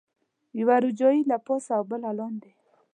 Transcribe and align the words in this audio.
یوه 0.59 0.75
روجایۍ 0.83 1.19
له 1.29 1.37
پاسه 1.45 1.71
او 1.77 1.83
بله 1.91 2.09
لاندې. 2.17 2.51